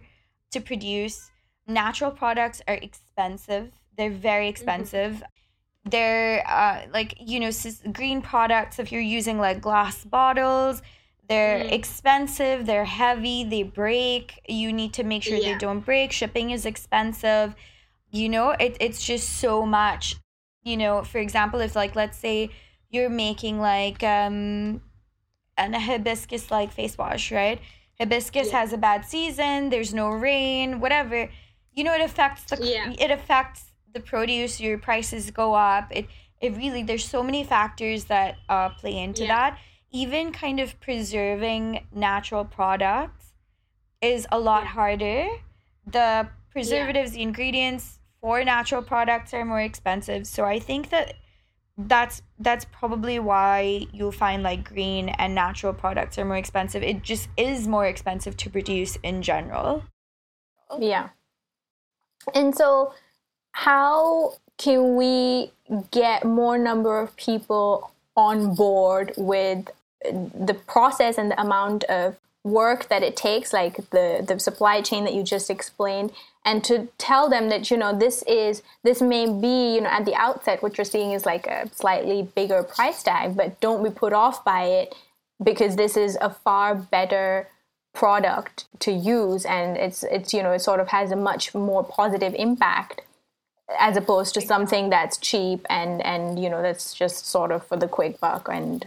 [0.52, 1.30] to produce.
[1.66, 3.72] Natural products are expensive.
[3.96, 4.50] They're very mm-hmm.
[4.50, 5.12] expensive.
[5.14, 5.90] Mm-hmm.
[5.90, 7.50] They're uh, like, you know,
[7.92, 10.82] green products, if you're using like glass bottles,
[11.28, 11.72] they're mm.
[11.72, 14.40] expensive, they're heavy, they break.
[14.48, 15.52] You need to make sure yeah.
[15.52, 16.12] they don't break.
[16.12, 17.54] Shipping is expensive.
[18.10, 20.16] You know, it, it's just so much.
[20.62, 22.50] You know, for example, if like let's say
[22.90, 24.80] you're making like um
[25.56, 27.60] an hibiscus like face wash, right?
[27.98, 28.60] Hibiscus yeah.
[28.60, 31.30] has a bad season, there's no rain, whatever.
[31.72, 32.92] You know, it affects the yeah.
[32.98, 35.88] it affects the produce, your prices go up.
[35.90, 36.06] It
[36.40, 39.50] it really there's so many factors that uh play into yeah.
[39.50, 39.58] that
[39.90, 43.32] even kind of preserving natural products
[44.02, 45.26] is a lot harder.
[45.86, 50.26] The preservatives, the ingredients for natural products are more expensive.
[50.26, 51.14] So I think that
[51.78, 56.82] that's that's probably why you'll find like green and natural products are more expensive.
[56.82, 59.84] It just is more expensive to produce in general.
[60.78, 61.10] Yeah.
[62.34, 62.94] And so
[63.52, 65.52] how can we
[65.90, 69.68] get more number of people on board with
[70.02, 75.04] the process and the amount of work that it takes like the the supply chain
[75.04, 76.12] that you just explained
[76.46, 80.06] and to tell them that you know this is this may be you know at
[80.06, 83.90] the outset what you're seeing is like a slightly bigger price tag but don't be
[83.90, 84.94] put off by it
[85.42, 87.48] because this is a far better
[87.92, 91.82] product to use and it's it's you know it sort of has a much more
[91.82, 93.02] positive impact
[93.80, 97.76] as opposed to something that's cheap and and you know that's just sort of for
[97.76, 98.48] the quick buck.
[98.50, 98.86] And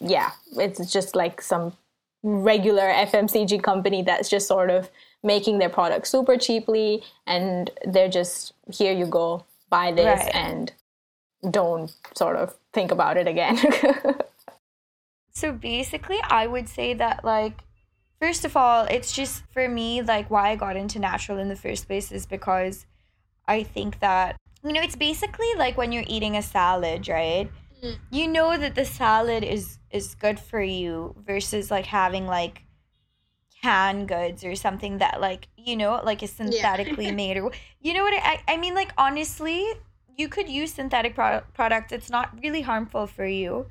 [0.00, 1.72] yeah it's just like some
[2.22, 4.90] regular FMCG company that's just sort of
[5.22, 10.34] making their product super cheaply and they're just here you go buy this right.
[10.34, 10.72] and
[11.50, 13.58] don't sort of think about it again.
[15.32, 17.60] so basically I would say that like
[18.20, 21.56] first of all it's just for me like why I got into natural in the
[21.56, 22.86] first place is because
[23.46, 27.50] I think that you know it's basically like when you're eating a salad, right?
[27.82, 27.96] Mm.
[28.10, 32.62] You know that the salad is is good for you versus like having like
[33.62, 37.10] canned goods or something that like you know like is synthetically yeah.
[37.22, 37.50] made or
[37.80, 39.66] you know what I I mean like honestly
[40.16, 43.66] you could use synthetic pro- products it's not really harmful for you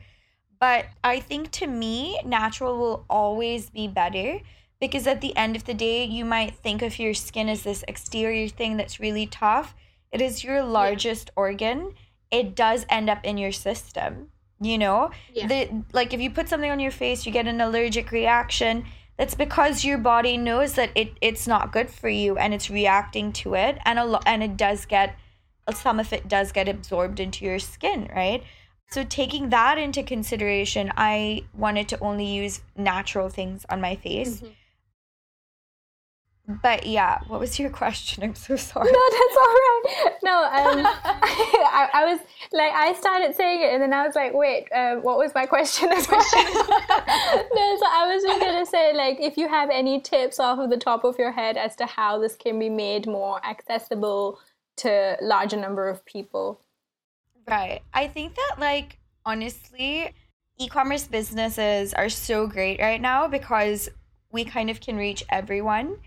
[0.60, 4.40] but I think to me natural will always be better
[4.80, 7.84] because at the end of the day you might think of your skin as this
[7.88, 9.74] exterior thing that's really tough
[10.12, 11.34] it is your largest yeah.
[11.42, 11.94] organ
[12.30, 14.28] it does end up in your system
[14.60, 15.48] you know yeah.
[15.48, 18.84] the like if you put something on your face you get an allergic reaction
[19.18, 23.34] that's because your body knows that it it's not good for you and it's reacting
[23.34, 23.78] to it.
[23.86, 25.16] And a lot and it does get
[25.74, 28.44] some of it does get absorbed into your skin right?
[28.90, 34.38] So taking that into consideration i wanted to only use natural things on my face.
[34.38, 34.54] Mm-hmm
[36.48, 38.24] but yeah, what was your question?
[38.24, 38.92] I'm so sorry.
[38.92, 39.84] No, that's all right.
[40.24, 42.20] No, um, I, I, was
[42.54, 45.46] like, I started saying it, and then I was like, wait, uh, what was my
[45.46, 45.90] question?
[45.90, 46.14] no, so I
[48.14, 51.20] was just gonna say, like, if you have any tips off of the top of
[51.20, 54.40] your head as to how this can be made more accessible
[54.78, 56.62] to larger number of people.
[57.48, 57.82] Right.
[57.94, 60.14] I think that, like, honestly,
[60.60, 63.90] e-commerce businesses are so great right now because
[64.32, 65.98] we kind of can reach everyone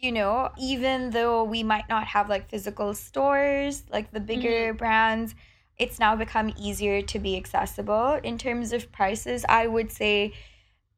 [0.00, 4.76] you know, even though we might not have like physical stores, like the bigger mm-hmm.
[4.76, 5.34] brands,
[5.78, 9.44] it's now become easier to be accessible in terms of prices.
[9.48, 10.32] I would say,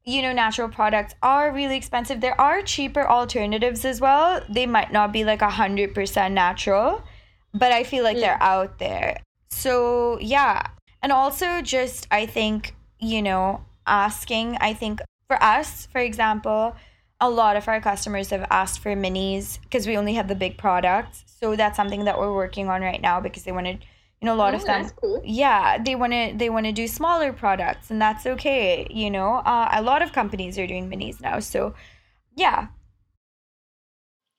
[0.04, 2.20] you know, natural products are really expensive.
[2.20, 4.40] There are cheaper alternatives as well.
[4.48, 7.02] They might not be like a hundred percent natural,
[7.52, 8.42] but I feel like they're mm.
[8.42, 9.18] out there.
[9.50, 10.62] So yeah.
[11.02, 16.76] And also just I think, you know, asking, I think for us, for example,
[17.22, 20.58] a lot of our customers have asked for minis because we only have the big
[20.58, 21.24] products.
[21.40, 23.84] So that's something that we're working on right now because they wanted
[24.20, 25.20] you know a lot oh, of them cool.
[25.24, 29.34] yeah they want to they want to do smaller products and that's okay you know?
[29.34, 31.74] Uh, a lot of companies are doing minis now so
[32.36, 32.66] yeah.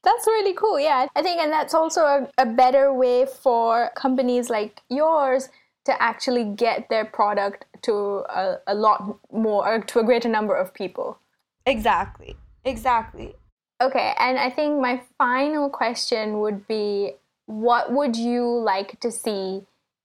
[0.03, 1.07] That's really cool yeah.
[1.15, 5.47] I think and that's also a, a better way for companies like yours
[5.85, 10.73] to actually get their product to a, a lot more to a greater number of
[10.73, 11.17] people.
[11.65, 12.35] Exactly
[12.65, 13.35] Exactly.
[13.81, 17.13] Okay, and I think my final question would be
[17.45, 19.63] what would you like to see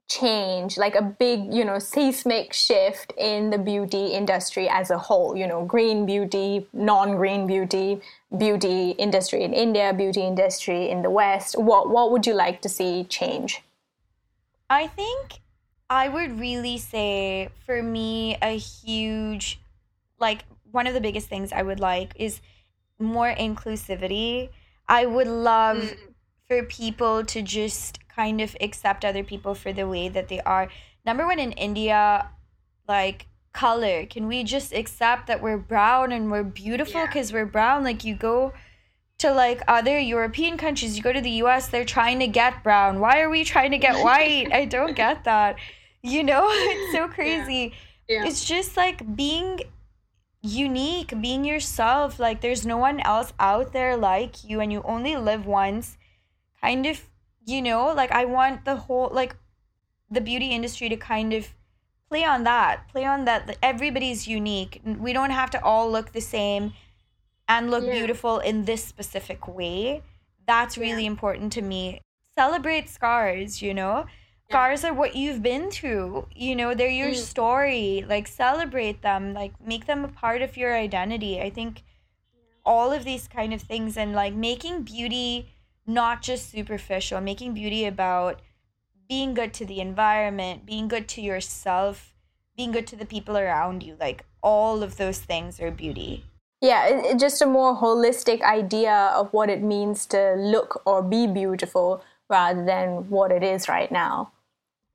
[0.08, 5.36] change, like a big, you know, seismic shift in the beauty industry as a whole,
[5.36, 8.00] you know, green beauty, non-green beauty,
[8.36, 11.58] beauty industry in India, beauty industry in the West.
[11.58, 13.62] What what would you like to see change?
[14.70, 15.40] I think
[15.90, 19.60] I would really say for me, a huge,
[20.18, 20.44] like,
[20.78, 22.40] one of the biggest things I would like is
[23.00, 24.50] more inclusivity.
[24.88, 25.96] I would love mm.
[26.46, 30.68] for people to just kind of accept other people for the way that they are.
[31.04, 32.30] Number one, in India,
[32.86, 34.06] like, color.
[34.06, 37.38] Can we just accept that we're brown and we're beautiful because yeah.
[37.38, 37.82] we're brown?
[37.82, 38.52] Like, you go
[39.18, 43.00] to like other European countries, you go to the US, they're trying to get brown.
[43.00, 44.52] Why are we trying to get white?
[44.52, 45.56] I don't get that.
[46.02, 47.72] You know, it's so crazy.
[48.08, 48.22] Yeah.
[48.22, 48.26] Yeah.
[48.28, 49.60] It's just like being
[50.42, 52.18] unique, being yourself.
[52.18, 55.96] Like there's no one else out there like you and you only live once.
[56.60, 57.00] Kind of,
[57.46, 59.36] you know, like I want the whole like
[60.10, 61.54] the beauty industry to kind of
[62.08, 62.88] play on that.
[62.88, 64.80] Play on that, that everybody's unique.
[64.84, 66.72] We don't have to all look the same
[67.48, 67.92] and look yeah.
[67.92, 70.02] beautiful in this specific way.
[70.46, 71.10] That's really yeah.
[71.10, 72.00] important to me.
[72.36, 74.06] Celebrate scars, you know?
[74.48, 74.54] Yeah.
[74.54, 76.26] Scars are what you've been through.
[76.34, 77.16] You know, they're your mm.
[77.16, 78.04] story.
[78.08, 81.40] Like, celebrate them, like, make them a part of your identity.
[81.40, 81.82] I think
[82.64, 85.48] all of these kind of things and like making beauty
[85.86, 88.40] not just superficial, making beauty about
[89.08, 92.12] being good to the environment, being good to yourself,
[92.56, 93.96] being good to the people around you.
[93.98, 96.24] Like, all of those things are beauty.
[96.60, 101.02] Yeah, it, it, just a more holistic idea of what it means to look or
[101.02, 104.32] be beautiful rather than what it is right now.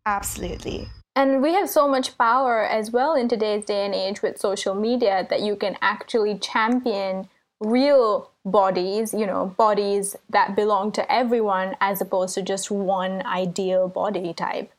[0.06, 0.90] Absolutely.
[1.16, 4.74] And we have so much power as well in today's day and age with social
[4.74, 7.30] media that you can actually champion
[7.60, 13.88] real bodies, you know, bodies that belong to everyone as opposed to just one ideal
[13.88, 14.72] body type.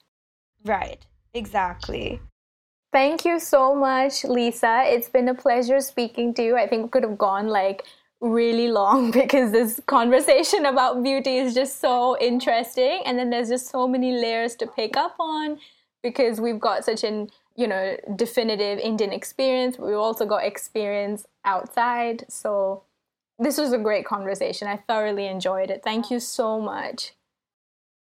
[0.64, 2.20] Right, exactly.
[2.92, 4.82] Thank you so much, Lisa.
[4.86, 6.56] It's been a pleasure speaking to you.
[6.56, 7.84] I think we could have gone like
[8.24, 13.02] really long because this conversation about beauty is just so interesting.
[13.04, 15.58] And then there's just so many layers to pick up on
[16.02, 19.78] because we've got such an you know definitive Indian experience.
[19.78, 22.24] We've also got experience outside.
[22.28, 22.82] So
[23.38, 24.68] this was a great conversation.
[24.68, 25.82] I thoroughly enjoyed it.
[25.84, 27.12] Thank you so much.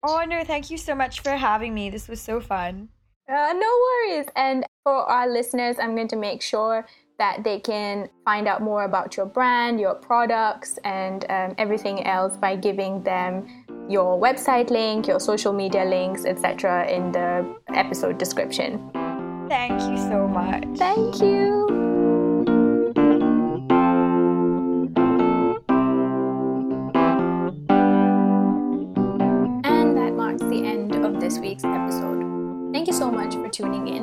[0.06, 1.90] Oh no, thank you so much for having me.
[1.90, 2.88] This was so fun.
[3.28, 4.26] Uh, no worries.
[4.36, 6.86] And for our listeners, I'm going to make sure
[7.18, 12.36] that they can find out more about your brand, your products, and um, everything else
[12.36, 13.46] by giving them
[13.88, 18.90] your website link, your social media links, etc., in the episode description.
[19.48, 20.64] Thank you so much.
[20.76, 21.66] Thank you.
[29.64, 32.72] And that marks the end of this week's episode.
[32.72, 33.93] Thank you so much for tuning in.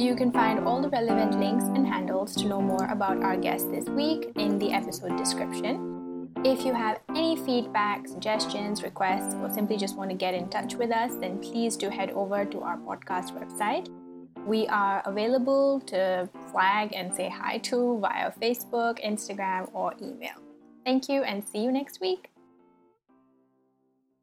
[0.00, 3.70] You can find all the relevant links and handles to know more about our guest
[3.70, 6.26] this week in the episode description.
[6.42, 10.74] If you have any feedback, suggestions, requests, or simply just want to get in touch
[10.74, 13.90] with us, then please do head over to our podcast website.
[14.46, 20.40] We are available to flag and say hi to via Facebook, Instagram, or email.
[20.82, 22.30] Thank you and see you next week.